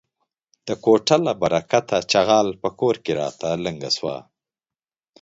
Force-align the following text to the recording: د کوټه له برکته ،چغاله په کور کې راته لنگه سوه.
د 0.67 0.69
کوټه 0.83 1.15
له 1.25 1.33
برکته 1.41 1.97
،چغاله 2.11 2.55
په 2.63 2.69
کور 2.79 2.95
کې 3.03 3.11
راته 3.21 3.47
لنگه 3.65 3.89
سوه. 3.97 4.15